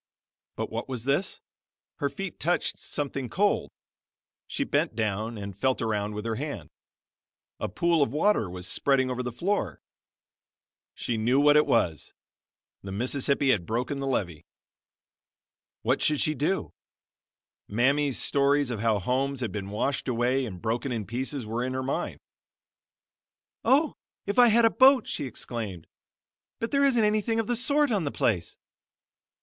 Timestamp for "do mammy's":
16.33-18.17